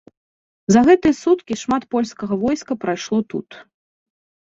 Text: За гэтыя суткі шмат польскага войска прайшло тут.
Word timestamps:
За 0.75 0.81
гэтыя 0.87 1.17
суткі 1.19 1.59
шмат 1.65 1.87
польскага 1.93 2.35
войска 2.47 2.73
прайшло 2.87 3.25
тут. 3.35 3.65